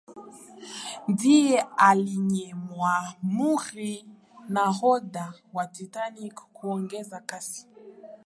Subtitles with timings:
[1.07, 3.97] ndiye aliyemwamuru
[4.49, 7.67] nahodha wa titanic kuongeza kasi